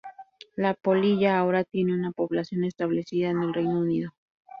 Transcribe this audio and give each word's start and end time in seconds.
La 0.55 0.73
polilla 0.73 1.37
ahora 1.37 1.63
tiene 1.63 1.93
una 1.93 2.11
población 2.11 2.63
establecida 2.63 3.29
en 3.29 3.43
el 3.43 3.53
Reino 3.53 3.77
Unido. 3.81 4.15